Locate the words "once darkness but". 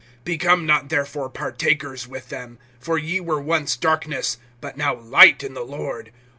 3.39-4.75